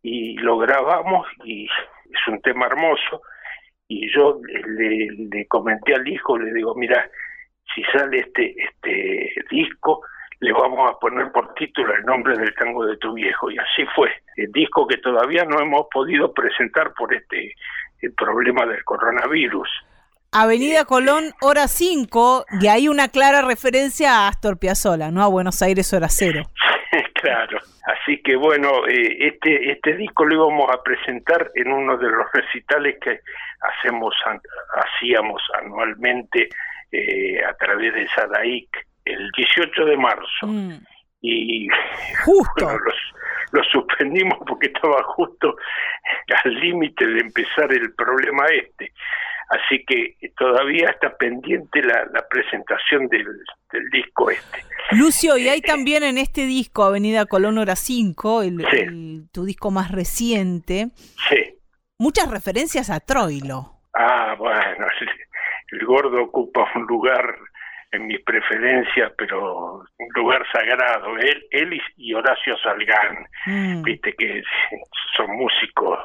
y 0.03 0.37
lo 0.37 0.57
grabamos 0.57 1.27
y 1.43 1.65
es 1.65 2.27
un 2.27 2.39
tema 2.41 2.67
hermoso 2.67 3.21
y 3.87 4.11
yo 4.13 4.39
le, 4.43 5.07
le, 5.31 5.47
comenté 5.47 5.93
al 5.93 6.07
hijo, 6.07 6.37
le 6.37 6.53
digo, 6.53 6.73
mira, 6.75 7.09
si 7.73 7.83
sale 7.83 8.19
este, 8.19 8.55
este 8.63 9.45
disco, 9.49 10.01
le 10.39 10.51
vamos 10.51 10.91
a 10.91 10.99
poner 10.99 11.31
por 11.31 11.53
título 11.53 11.93
el 11.95 12.03
nombre 12.03 12.37
del 12.37 12.53
tango 12.55 12.85
de 12.85 12.97
tu 12.97 13.13
viejo. 13.13 13.49
Y 13.51 13.57
así 13.57 13.85
fue. 13.95 14.09
El 14.35 14.51
disco 14.51 14.87
que 14.87 14.97
todavía 14.97 15.43
no 15.45 15.59
hemos 15.59 15.87
podido 15.91 16.33
presentar 16.33 16.93
por 16.93 17.13
este 17.13 17.53
el 18.01 18.13
problema 18.13 18.65
del 18.65 18.83
coronavirus. 18.83 19.67
Avenida 20.31 20.83
Colón, 20.83 21.31
hora 21.41 21.67
5, 21.67 22.45
y 22.59 22.67
hay 22.67 22.89
una 22.89 23.07
clara 23.07 23.41
referencia 23.41 24.11
a 24.11 24.27
Astor 24.27 24.59
Piazzolla, 24.59 25.09
¿no? 25.09 25.23
A 25.23 25.27
Buenos 25.27 25.61
Aires, 25.61 25.93
hora 25.93 26.09
cero. 26.09 26.43
Claro. 27.25 27.59
Así 27.85 28.21
que 28.21 28.35
bueno, 28.35 28.87
eh, 28.87 29.27
este, 29.27 29.71
este 29.71 29.93
disco 29.93 30.25
lo 30.25 30.35
íbamos 30.35 30.69
a 30.71 30.81
presentar 30.83 31.51
en 31.55 31.71
uno 31.71 31.97
de 31.97 32.09
los 32.09 32.31
recitales 32.31 32.97
que 33.01 33.19
hacemos 33.61 34.13
hacíamos 34.73 35.41
anualmente 35.61 36.49
eh, 36.91 37.43
a 37.43 37.53
través 37.55 37.93
de 37.93 38.07
Sadaic 38.09 38.69
el 39.05 39.29
18 39.31 39.85
de 39.85 39.97
marzo. 39.97 40.47
Mm. 40.47 40.77
Y 41.21 41.67
justo. 42.23 42.69
lo 43.51 43.63
suspendimos 43.63 44.37
porque 44.45 44.67
estaba 44.67 45.01
justo 45.03 45.55
al 46.43 46.53
límite 46.59 47.07
de 47.07 47.21
empezar 47.21 47.71
el 47.73 47.93
problema 47.95 48.45
este. 48.47 48.91
Así 49.49 49.83
que 49.85 50.17
todavía 50.37 50.89
está 50.89 51.15
pendiente 51.17 51.81
la, 51.83 52.27
presentación 52.29 53.07
del, 53.07 53.25
disco 53.91 54.29
este. 54.29 54.63
Lucio, 54.91 55.37
y 55.37 55.47
hay 55.47 55.59
eh, 55.59 55.63
también 55.65 56.03
en 56.03 56.17
este 56.17 56.45
disco, 56.45 56.83
Avenida 56.83 57.25
Colón 57.25 57.57
Hora 57.57 57.75
5, 57.75 58.41
el, 58.41 59.27
tu 59.31 59.45
disco 59.45 59.71
más 59.71 59.91
reciente, 59.91 60.89
sí. 61.29 61.59
muchas 61.99 62.29
referencias 62.29 62.89
a 62.89 62.99
Troilo. 62.99 63.81
Ah, 63.93 64.35
bueno, 64.37 64.87
el 65.71 65.85
gordo 65.85 66.23
ocupa 66.23 66.67
un 66.75 66.83
lugar 66.83 67.37
en 67.95 68.07
mis 68.07 68.21
preferencias, 68.21 69.11
pero 69.17 69.85
un 69.97 70.09
lugar 70.15 70.43
sagrado. 70.51 71.17
Él, 71.17 71.45
él 71.51 71.81
y 71.97 72.13
Horacio 72.13 72.57
Salgán, 72.57 73.27
mm. 73.45 73.81
viste 73.83 74.13
que 74.13 74.43
son 75.15 75.31
músicos, 75.31 75.99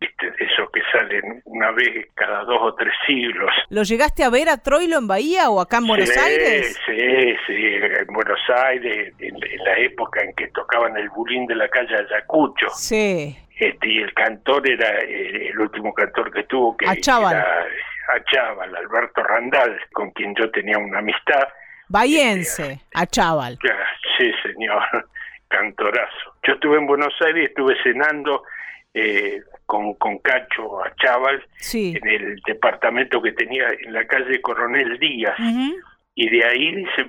viste, 0.00 0.30
de 0.30 0.44
esos 0.44 0.70
que 0.70 0.80
salen 0.92 1.42
una 1.44 1.70
vez 1.72 2.08
cada 2.14 2.44
dos 2.44 2.58
o 2.60 2.74
tres 2.74 2.92
siglos. 3.06 3.50
¿Lo 3.70 3.82
llegaste 3.82 4.24
a 4.24 4.30
ver 4.30 4.48
a 4.48 4.58
Troilo 4.58 4.98
en 4.98 5.06
Bahía 5.06 5.50
o 5.50 5.60
acá 5.60 5.78
en 5.78 5.86
Buenos 5.86 6.16
Aires? 6.16 6.78
Sí, 6.86 7.36
sí, 7.46 7.54
en 7.56 8.06
Buenos 8.12 8.40
Aires, 8.66 9.14
en, 9.18 9.40
la 9.64 9.78
época 9.78 10.22
en 10.22 10.34
que 10.34 10.48
tocaban 10.48 10.96
el 10.96 11.08
bulín 11.10 11.46
de 11.46 11.54
la 11.54 11.68
calle 11.68 11.96
Ayacucho. 11.96 12.68
Sí. 12.70 13.36
Este, 13.58 13.88
y 13.88 13.98
el 13.98 14.12
cantor 14.14 14.68
era 14.68 14.98
el, 15.00 15.58
último 15.58 15.92
cantor 15.92 16.32
que 16.32 16.44
tuvo 16.44 16.76
que 16.76 16.86
era 16.86 17.66
a 18.14 18.24
Chaval, 18.24 18.74
Alberto 18.74 19.22
Randall, 19.22 19.78
con 19.92 20.10
quien 20.10 20.34
yo 20.34 20.50
tenía 20.50 20.78
una 20.78 20.98
amistad. 20.98 21.48
Bahiense, 21.88 22.80
a 22.94 23.06
Chaval. 23.06 23.58
Sí, 24.18 24.32
señor, 24.42 24.82
cantorazo. 25.48 26.34
Yo 26.42 26.54
estuve 26.54 26.78
en 26.78 26.86
Buenos 26.86 27.14
Aires, 27.24 27.48
estuve 27.48 27.74
cenando 27.82 28.44
eh, 28.94 29.42
con, 29.66 29.94
con 29.94 30.18
Cacho 30.18 30.82
a 30.84 30.94
Chaval 30.96 31.44
en 31.72 32.08
el 32.08 32.40
departamento 32.46 33.22
que 33.22 33.32
tenía 33.32 33.68
en 33.68 33.92
la 33.92 34.06
calle 34.06 34.40
Coronel 34.40 34.98
Díaz. 34.98 35.38
Y 36.14 36.28
de 36.28 36.44
ahí 36.44 36.74
dice, 36.74 37.06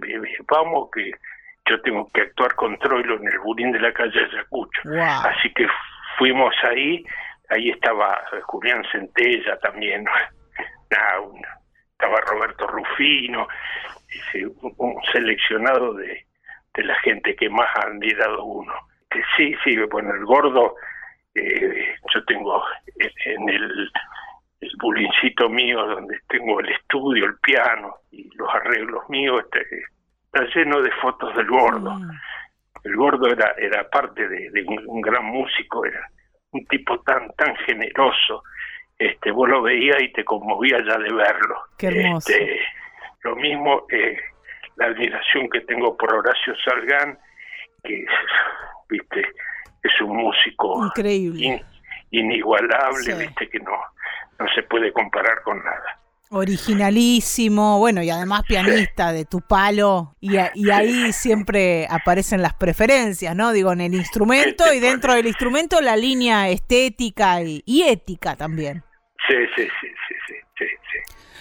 vamos 0.48 0.90
que 0.94 1.12
yo 1.70 1.82
tengo 1.82 2.10
que 2.14 2.22
actuar 2.22 2.56
con 2.56 2.78
Troilo 2.80 3.16
en 3.18 3.28
el 3.28 3.40
burín 3.40 3.72
de 3.72 3.80
la 3.80 3.94
calle 3.94 4.26
Ayacucho. 4.26 4.82
Así 5.00 5.52
que 5.54 5.68
fuimos 6.18 6.54
ahí, 6.64 7.04
ahí 7.50 7.70
estaba 7.70 8.22
Julián 8.44 8.84
Centella 8.92 9.58
también, 9.60 10.06
estaba 10.92 12.22
Roberto 12.22 12.68
Rufino, 12.68 13.48
un 14.78 15.02
seleccionado 15.12 15.94
de, 15.94 16.26
la 16.76 16.96
gente 17.02 17.36
que 17.36 17.50
más 17.50 17.68
ha 17.76 17.88
admirado 17.88 18.44
uno. 18.44 18.74
Que 19.10 19.22
sí, 19.36 19.54
sí, 19.64 19.78
bueno, 19.92 20.14
el 20.14 20.26
gordo, 20.26 20.76
eh, 21.36 21.96
yo 22.14 22.24
tengo 22.26 22.64
en 23.26 23.50
el, 23.50 23.92
el 24.62 24.72
bulincito 24.80 25.50
mío 25.50 25.86
donde 25.86 26.20
tengo 26.30 26.60
el 26.60 26.70
estudio, 26.70 27.26
el 27.26 27.38
piano 27.40 27.96
y 28.12 28.30
los 28.36 28.48
arreglos 28.54 29.10
míos, 29.10 29.44
este, 29.44 29.84
está, 30.26 30.46
lleno 30.56 30.82
de 30.82 30.92
fotos 31.02 31.36
del 31.36 31.48
gordo. 31.48 31.92
Mm. 31.92 32.12
El 32.84 32.96
gordo 32.96 33.28
era, 33.28 33.54
era 33.58 33.90
parte 33.90 34.28
de, 34.28 34.64
un, 34.88 35.02
gran 35.02 35.26
músico, 35.26 35.86
era 35.86 36.08
un 36.52 36.66
tipo 36.66 37.00
tan, 37.02 37.32
tan 37.34 37.56
generoso, 37.58 38.44
este, 39.02 39.32
vos 39.32 39.50
lo 39.50 39.64
veías 39.64 40.00
y 40.00 40.12
te 40.12 40.24
conmovía 40.24 40.78
ya 40.86 40.96
de 41.00 41.12
verlo. 41.12 41.56
Qué 41.78 41.88
hermoso. 41.88 42.32
Este, 42.32 42.60
lo 43.24 43.36
mismo, 43.36 43.88
eh, 43.92 44.16
la 44.76 44.86
admiración 44.88 45.50
que 45.50 45.62
tengo 45.62 45.98
por 45.98 46.14
Horacio 46.14 46.54
Salgán, 46.64 47.18
que 47.84 48.06
viste, 48.90 49.22
es 49.82 50.02
un 50.02 50.18
músico 50.18 50.86
increíble, 50.86 51.66
inigualable, 52.12 53.16
viste 53.16 53.50
que 53.50 53.60
no, 53.60 53.76
no 54.38 54.46
se 54.54 54.62
puede 54.64 54.94
comparar 54.94 55.42
con 55.42 55.58
nada. 55.64 55.98
Originalísimo, 56.30 57.80
bueno, 57.80 58.04
y 58.04 58.10
además 58.12 58.44
pianista 58.48 59.12
de 59.12 59.26
tu 59.26 59.42
palo, 59.42 60.16
y, 60.22 60.36
y 60.54 60.70
ahí 60.70 61.12
siempre 61.12 61.88
aparecen 61.90 62.44
las 62.44 62.54
preferencias, 62.54 63.36
¿no? 63.36 63.52
Digo, 63.52 63.74
en 63.74 63.82
el 63.82 63.96
instrumento 63.96 64.72
y 64.72 64.80
dentro 64.80 65.16
del 65.16 65.26
instrumento 65.26 65.82
la 65.82 65.98
línea 65.98 66.50
estética 66.50 67.42
y 67.42 67.82
ética 67.82 68.36
también. 68.36 68.84
Sí, 69.28 69.36
sí, 69.56 69.68
sí, 69.80 69.88
sí, 70.08 70.16
sí, 70.28 70.98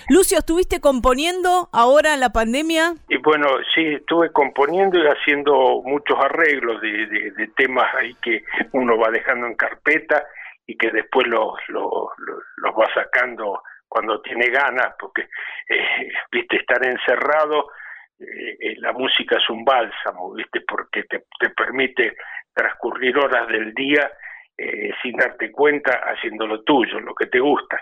Lucio, 0.08 0.38
¿estuviste 0.38 0.80
componiendo 0.80 1.68
ahora 1.72 2.14
en 2.14 2.20
la 2.20 2.30
pandemia? 2.30 2.94
Y 3.08 3.18
bueno, 3.18 3.46
sí, 3.74 3.94
estuve 3.94 4.32
componiendo 4.32 4.98
y 4.98 5.06
haciendo 5.06 5.82
muchos 5.84 6.18
arreglos 6.18 6.80
de, 6.80 7.50
temas 7.56 7.86
ahí 7.94 8.14
que 8.22 8.42
uno 8.72 8.98
va 8.98 9.10
dejando 9.10 9.46
en 9.46 9.54
carpeta 9.54 10.26
y 10.66 10.76
que 10.76 10.90
después 10.90 11.26
los, 11.26 11.54
los, 11.68 12.08
los 12.18 12.74
va 12.74 12.92
sacando 12.94 13.62
cuando 13.88 14.20
tiene 14.22 14.46
ganas, 14.48 14.94
porque, 14.98 15.28
eh, 15.68 16.08
viste, 16.30 16.56
estar 16.56 16.84
encerrado, 16.84 17.70
eh, 18.18 18.56
eh, 18.60 18.74
la 18.78 18.92
música 18.92 19.36
es 19.36 19.50
un 19.50 19.64
bálsamo, 19.64 20.32
viste, 20.34 20.60
porque 20.60 21.04
te, 21.04 21.24
te 21.38 21.50
permite 21.50 22.16
transcurrir 22.54 23.16
horas 23.18 23.48
del 23.48 23.74
día 23.74 24.10
eh, 24.60 24.92
sin 25.02 25.16
darte 25.16 25.50
cuenta 25.50 26.02
haciendo 26.04 26.46
lo 26.46 26.62
tuyo, 26.62 27.00
lo 27.00 27.14
que 27.14 27.26
te 27.26 27.40
gusta. 27.40 27.80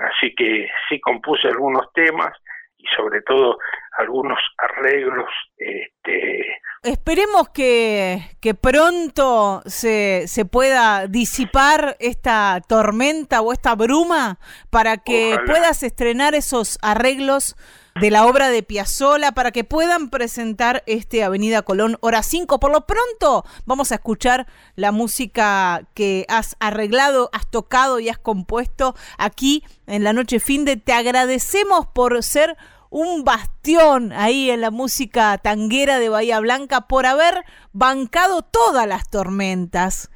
Así 0.00 0.34
que 0.34 0.68
sí 0.88 1.00
compuse 1.00 1.48
algunos 1.48 1.90
temas 1.94 2.32
y 2.76 2.84
sobre 2.94 3.22
todo 3.22 3.56
algunos 3.96 4.38
arreglos. 4.58 5.30
Este... 5.56 6.60
Esperemos 6.82 7.48
que, 7.48 8.18
que 8.40 8.54
pronto 8.54 9.62
se, 9.64 10.28
se 10.28 10.44
pueda 10.44 11.06
disipar 11.06 11.96
esta 12.00 12.60
tormenta 12.68 13.40
o 13.40 13.52
esta 13.52 13.74
bruma 13.74 14.38
para 14.70 14.98
que 14.98 15.38
puedas 15.46 15.82
estrenar 15.82 16.34
esos 16.34 16.78
arreglos 16.82 17.56
de 17.98 18.10
la 18.10 18.26
obra 18.26 18.50
de 18.50 18.62
Piazzola 18.62 19.32
para 19.32 19.50
que 19.50 19.64
puedan 19.64 20.10
presentar 20.10 20.82
este 20.86 21.24
Avenida 21.24 21.62
Colón 21.62 21.96
hora 22.00 22.22
5. 22.22 22.60
Por 22.60 22.70
lo 22.70 22.86
pronto 22.86 23.44
vamos 23.66 23.92
a 23.92 23.96
escuchar 23.96 24.46
la 24.76 24.92
música 24.92 25.82
que 25.94 26.26
has 26.28 26.56
arreglado, 26.60 27.30
has 27.32 27.50
tocado 27.50 28.00
y 28.00 28.08
has 28.08 28.18
compuesto 28.18 28.94
aquí 29.18 29.64
en 29.86 30.04
la 30.04 30.12
noche 30.12 30.40
fin 30.40 30.64
de. 30.64 30.76
Te 30.76 30.92
agradecemos 30.92 31.86
por 31.86 32.22
ser 32.22 32.56
un 32.90 33.24
bastión 33.24 34.12
ahí 34.12 34.50
en 34.50 34.60
la 34.60 34.70
música 34.70 35.38
tanguera 35.38 35.98
de 35.98 36.08
Bahía 36.08 36.40
Blanca 36.40 36.82
por 36.82 37.06
haber 37.06 37.44
bancado 37.72 38.42
todas 38.42 38.86
las 38.86 39.08
tormentas 39.08 40.10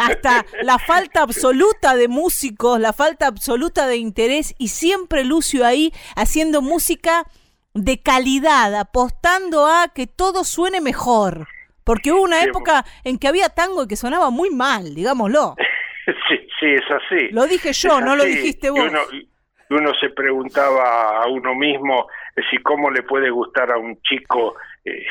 hasta 0.00 0.44
la 0.62 0.78
falta 0.78 1.22
absoluta 1.22 1.94
de 1.94 2.08
músicos, 2.08 2.80
la 2.80 2.92
falta 2.92 3.26
absoluta 3.26 3.86
de 3.86 3.96
interés 3.96 4.54
y 4.58 4.68
siempre 4.68 5.24
Lucio 5.24 5.66
ahí 5.66 5.92
haciendo 6.16 6.62
música 6.62 7.24
de 7.74 8.02
calidad, 8.02 8.74
apostando 8.74 9.66
a 9.66 9.88
que 9.94 10.06
todo 10.06 10.44
suene 10.44 10.80
mejor. 10.80 11.46
Porque 11.84 12.12
hubo 12.12 12.22
una 12.22 12.42
época 12.42 12.84
en 13.04 13.18
que 13.18 13.28
había 13.28 13.48
tango 13.48 13.84
y 13.84 13.88
que 13.88 13.96
sonaba 13.96 14.30
muy 14.30 14.50
mal, 14.50 14.94
digámoslo. 14.94 15.56
Sí, 16.28 16.36
sí, 16.58 16.66
es 16.66 16.90
así. 16.90 17.28
Lo 17.30 17.46
dije 17.46 17.72
yo, 17.72 18.00
no 18.00 18.16
lo 18.16 18.24
dijiste 18.24 18.70
vos. 18.70 18.80
Uno, 18.80 19.00
uno, 19.68 19.92
se 20.00 20.08
preguntaba 20.10 21.22
a 21.22 21.28
uno 21.28 21.54
mismo 21.54 22.08
eh, 22.34 22.40
si 22.50 22.58
cómo 22.58 22.90
le 22.90 23.04
puede 23.04 23.30
gustar 23.30 23.70
a 23.70 23.78
un 23.78 24.00
chico 24.02 24.56
eh, 24.84 25.06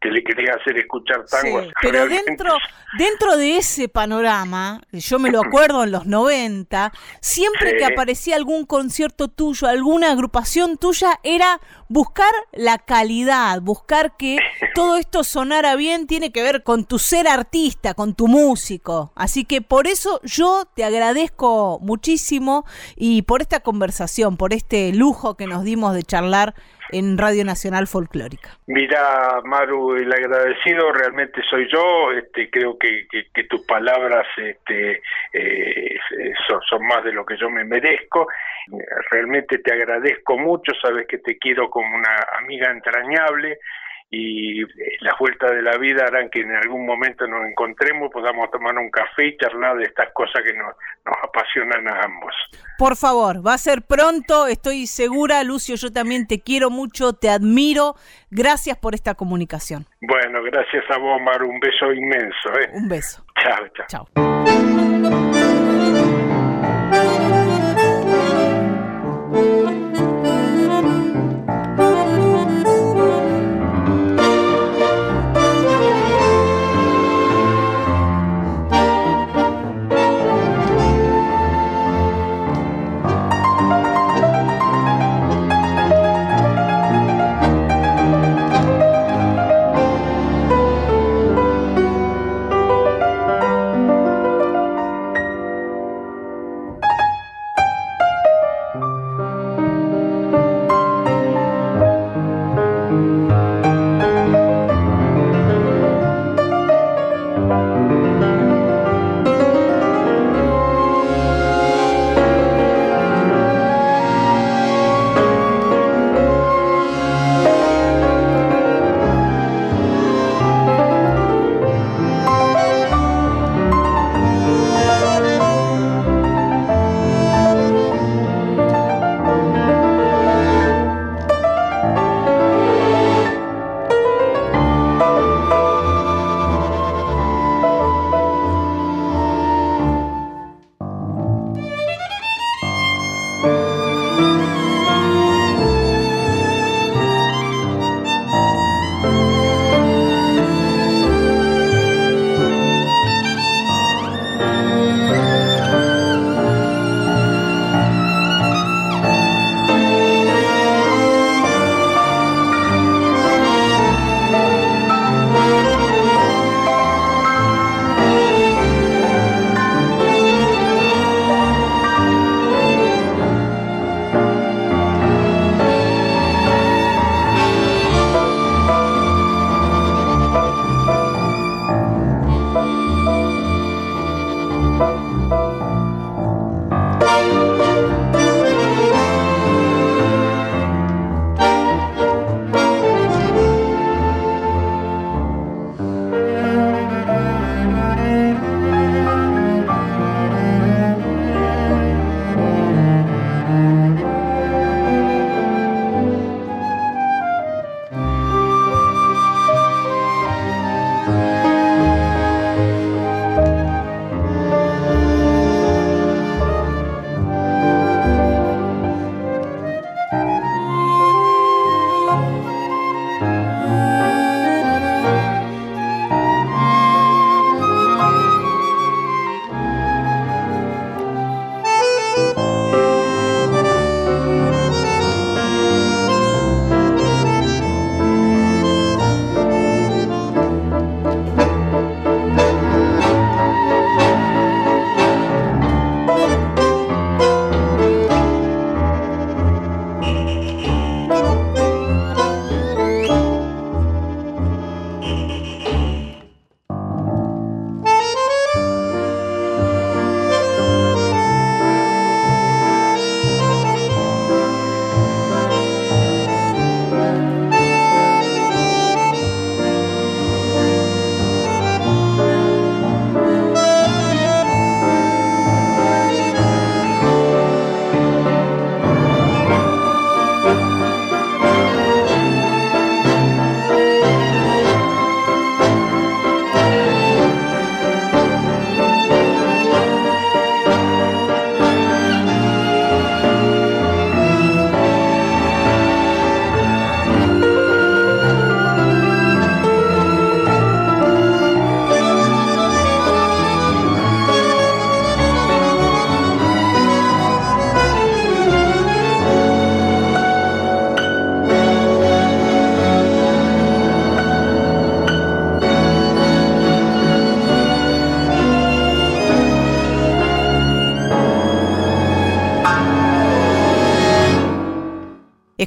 que 0.00 0.10
le 0.10 0.24
quería 0.24 0.54
hacer 0.54 0.78
escuchar 0.78 1.26
tango. 1.26 1.62
pero 1.82 2.08
dentro, 2.08 2.56
dentro 2.98 3.36
de 3.36 3.58
ese 3.58 3.88
panorama, 3.88 4.80
yo 4.92 5.18
me 5.18 5.30
lo 5.30 5.42
acuerdo 5.42 5.84
en 5.84 5.92
los 5.92 6.06
90, 6.06 6.90
siempre 7.20 7.76
que 7.76 7.84
aparecía 7.84 8.36
algún 8.36 8.64
concierto 8.64 9.28
tuyo, 9.28 9.68
alguna 9.68 10.10
agrupación 10.10 10.78
tuya, 10.78 11.20
era 11.22 11.60
buscar 11.88 12.32
la 12.52 12.78
calidad, 12.78 13.60
buscar 13.60 14.16
que 14.16 14.38
todo 14.74 14.96
esto 14.96 15.22
sonara 15.22 15.76
bien, 15.76 16.06
tiene 16.06 16.32
que 16.32 16.42
ver 16.42 16.62
con 16.62 16.86
tu 16.86 16.98
ser 16.98 17.28
artista, 17.28 17.92
con 17.92 18.14
tu 18.14 18.26
músico. 18.26 19.12
Así 19.14 19.44
que 19.44 19.60
por 19.60 19.86
eso 19.86 20.20
yo 20.24 20.64
te 20.74 20.84
agradezco 20.84 21.78
muchísimo 21.82 22.64
y 22.96 23.20
por 23.22 23.42
esta 23.42 23.60
conversación, 23.60 24.38
por 24.38 24.54
este 24.54 24.94
lujo 24.94 25.36
que 25.36 25.46
nos 25.46 25.62
dimos 25.62 25.94
de 25.94 26.04
charlar 26.04 26.54
en 26.92 27.18
Radio 27.18 27.44
Nacional 27.44 27.86
Folclórica. 27.86 28.50
Mira, 28.66 29.40
Maru, 29.44 29.94
el 29.94 30.12
agradecido 30.12 30.92
realmente 30.92 31.40
soy 31.48 31.68
yo. 31.72 32.12
Este, 32.12 32.50
creo 32.50 32.78
que, 32.78 33.06
tus 33.48 33.62
palabras 33.62 34.26
este, 34.36 35.02
eh, 35.32 35.96
son, 36.68 36.86
más 36.86 37.02
de 37.04 37.12
lo 37.12 37.24
que 37.24 37.36
yo 37.36 37.50
me 37.50 37.64
merezco. 37.64 38.26
Realmente 39.10 39.58
te 39.58 39.72
agradezco 39.72 40.38
mucho, 40.38 40.72
sabes 40.80 41.06
que 41.06 41.18
te 41.18 41.38
quiero 41.38 41.68
como 41.70 41.96
una 41.96 42.16
amiga 42.38 42.70
entrañable 42.70 43.58
y 44.10 44.62
las 45.04 45.16
vueltas 45.18 45.52
de 45.52 45.62
la 45.62 45.78
vida 45.78 46.04
harán 46.04 46.30
que 46.30 46.40
en 46.40 46.50
algún 46.50 46.84
momento 46.84 47.26
nos 47.28 47.46
encontremos, 47.46 48.10
podamos 48.10 48.50
tomar 48.50 48.76
un 48.76 48.90
café 48.90 49.28
y 49.28 49.36
charlar 49.36 49.76
de 49.76 49.84
estas 49.84 50.12
cosas 50.12 50.42
que 50.44 50.52
nos, 50.52 50.74
nos 51.06 51.16
apasionan 51.22 51.86
a 51.88 52.02
ambos. 52.02 52.34
Por 52.76 52.96
favor, 52.96 53.46
va 53.46 53.54
a 53.54 53.58
ser 53.58 53.82
pronto, 53.82 54.48
estoy 54.48 54.86
segura, 54.86 55.44
Lucio, 55.44 55.76
yo 55.76 55.92
también 55.92 56.26
te 56.26 56.40
quiero 56.40 56.70
mucho, 56.70 57.12
te 57.12 57.30
admiro, 57.30 57.94
gracias 58.30 58.76
por 58.76 58.94
esta 58.94 59.14
comunicación. 59.14 59.86
Bueno, 60.00 60.42
gracias 60.42 60.84
a 60.90 60.98
vos, 60.98 61.20
Mar, 61.20 61.42
un 61.44 61.60
beso 61.60 61.92
inmenso. 61.92 62.48
¿eh? 62.60 62.70
Un 62.72 62.88
beso. 62.88 63.24
Chao, 63.40 63.68
chao. 63.88 64.06
Chao. 64.12 64.89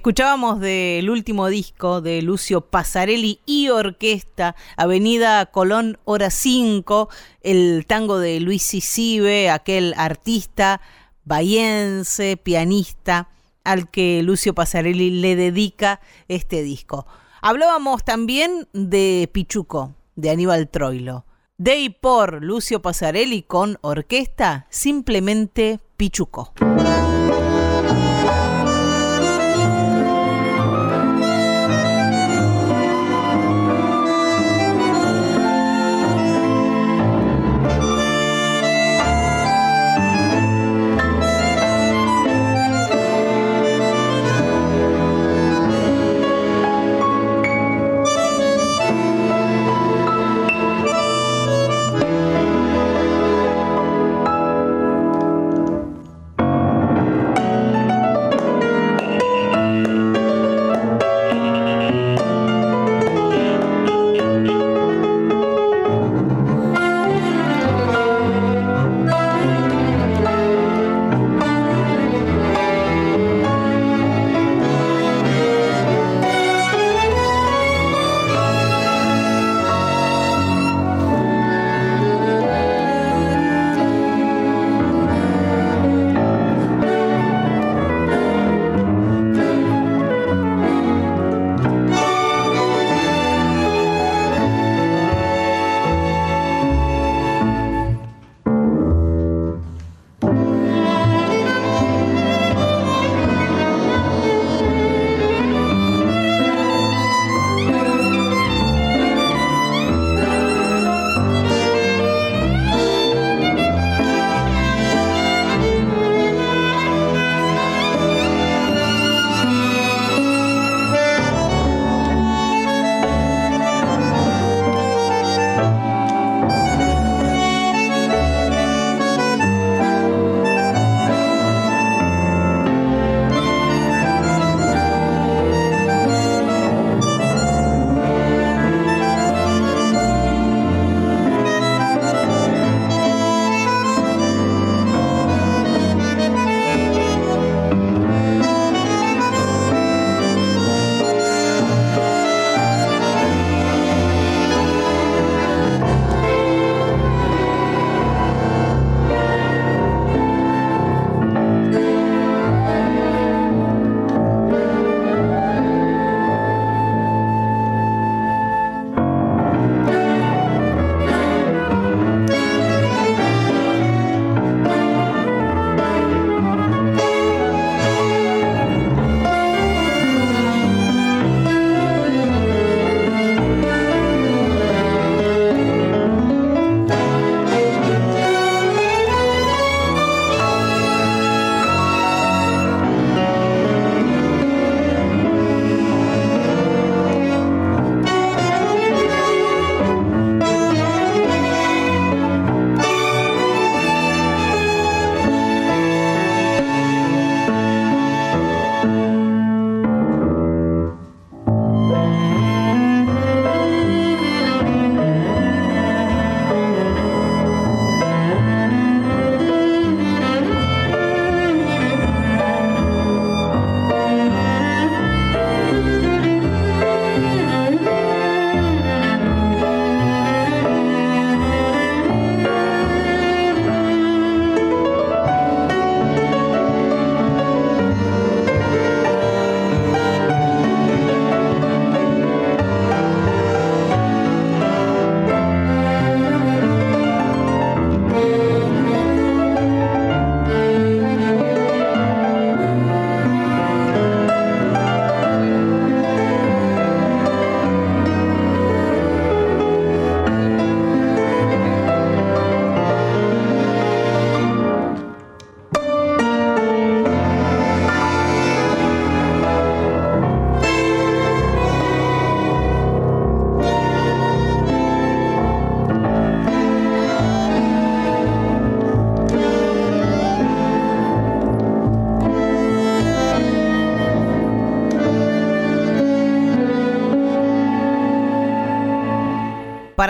Escuchábamos 0.03 0.59
del 0.59 1.09
último 1.09 1.47
disco 1.47 2.01
de 2.01 2.21
Lucio 2.21 2.59
Pasarelli 2.59 3.39
y 3.45 3.69
Orquesta, 3.69 4.53
Avenida 4.75 5.45
Colón, 5.45 5.97
hora 6.03 6.29
5, 6.29 7.07
el 7.39 7.85
tango 7.87 8.19
de 8.19 8.41
Luis 8.41 8.63
Sisibe, 8.63 9.49
aquel 9.49 9.93
artista 9.95 10.81
bayense, 11.23 12.35
pianista, 12.35 13.29
al 13.63 13.89
que 13.89 14.21
Lucio 14.23 14.53
Pasarelli 14.53 15.21
le 15.21 15.37
dedica 15.37 16.01
este 16.27 16.63
disco. 16.63 17.07
Hablábamos 17.41 18.03
también 18.03 18.67
de 18.73 19.29
Pichuco, 19.31 19.95
de 20.17 20.31
Aníbal 20.31 20.67
Troilo. 20.67 21.25
De 21.57 21.79
y 21.79 21.89
por 21.89 22.43
Lucio 22.43 22.81
Pasarelli 22.81 23.43
con 23.43 23.77
orquesta, 23.79 24.67
simplemente 24.69 25.79
Pichuco. 25.95 26.51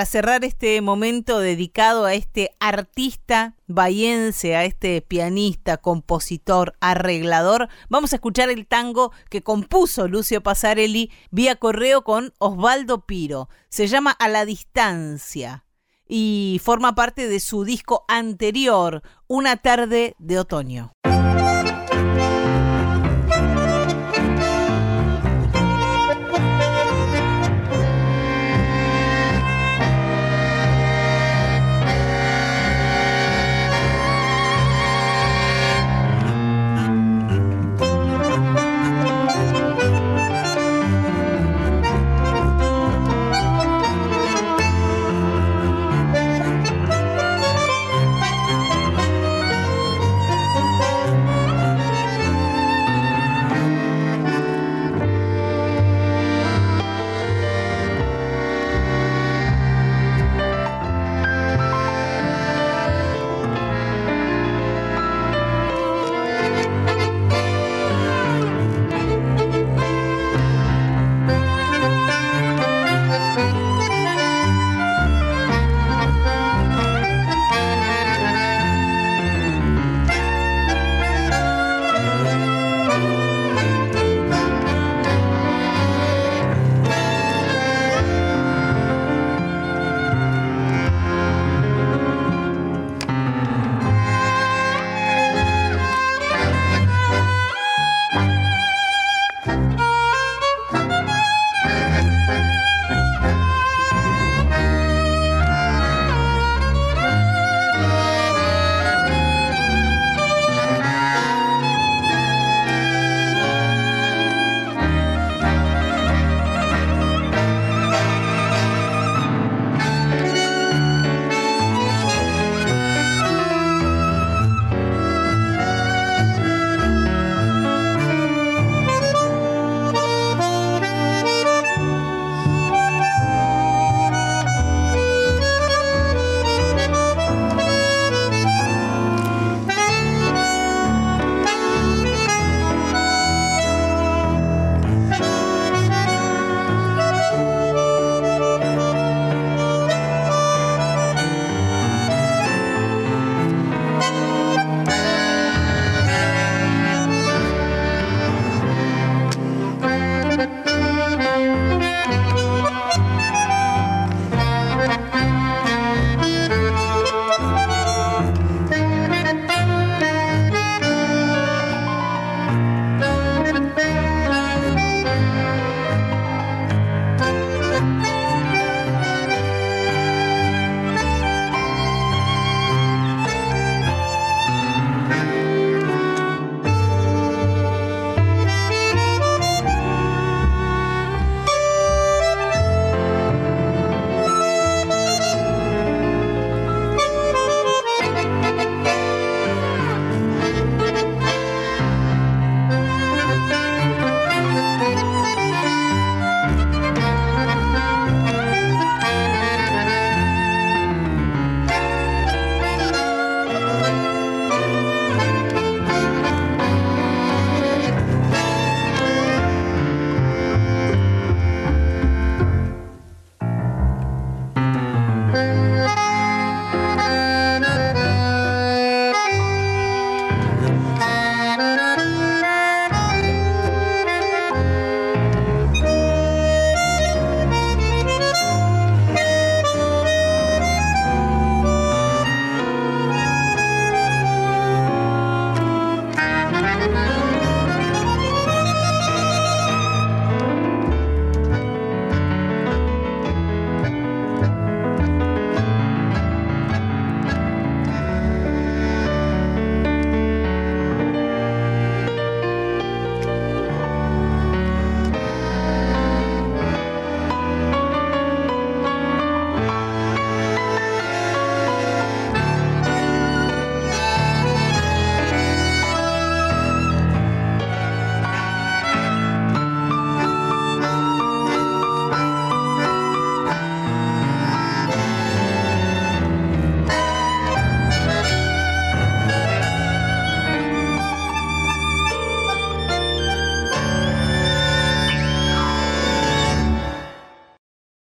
Para 0.04 0.12
cerrar 0.12 0.44
este 0.44 0.82
momento 0.82 1.40
dedicado 1.40 2.04
a 2.04 2.14
este 2.14 2.54
artista 2.60 3.56
bahiense, 3.68 4.54
a 4.54 4.66
este 4.66 5.02
pianista, 5.02 5.78
compositor, 5.78 6.76
arreglador, 6.82 7.70
vamos 7.88 8.12
a 8.12 8.18
escuchar 8.18 8.50
el 8.50 8.68
tango 8.68 9.14
que 9.30 9.44
compuso 9.44 10.10
Lucio 10.10 10.44
Pasarelli 10.44 11.10
vía 11.32 11.56
correo 11.56 12.04
con 12.04 12.34
Osvaldo 12.38 13.06
Piro. 13.06 13.48
Se 13.70 13.88
llama 13.88 14.12
A 14.12 14.28
la 14.28 14.44
distancia 14.44 15.64
y 16.06 16.60
forma 16.62 16.96
parte 16.96 17.30
de 17.30 17.40
su 17.40 17.64
disco 17.64 18.04
anterior, 18.10 19.04
Una 19.28 19.56
tarde 19.56 20.16
de 20.20 20.38
otoño. 20.38 20.92